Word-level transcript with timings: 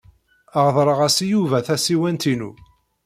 Reḍleɣ-as 0.65 1.17
i 1.23 1.27
Yuba 1.31 1.57
tasiwant-inu. 1.67 2.51